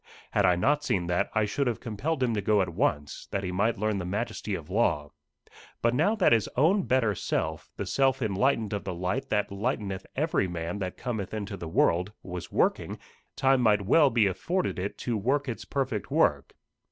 [0.31, 3.43] Had I not seen that, I should have compelled him to go at once, that
[3.43, 5.11] he might learn the majesty of law.
[5.83, 10.07] But now that his own better self, the self enlightened of the light that lighteneth
[10.15, 12.97] every man that cometh into the world, was working,
[13.35, 16.55] time might well be afforded it to work its perfect work.